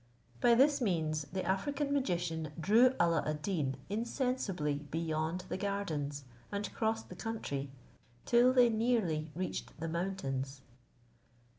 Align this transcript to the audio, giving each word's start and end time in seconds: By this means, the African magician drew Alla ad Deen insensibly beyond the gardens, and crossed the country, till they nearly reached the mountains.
By 0.41 0.55
this 0.55 0.81
means, 0.81 1.25
the 1.31 1.45
African 1.45 1.93
magician 1.93 2.51
drew 2.59 2.95
Alla 2.99 3.23
ad 3.27 3.43
Deen 3.43 3.75
insensibly 3.87 4.79
beyond 4.89 5.45
the 5.47 5.57
gardens, 5.57 6.23
and 6.51 6.73
crossed 6.73 7.09
the 7.09 7.15
country, 7.15 7.69
till 8.25 8.51
they 8.51 8.67
nearly 8.69 9.29
reached 9.35 9.79
the 9.79 9.87
mountains. 9.87 10.61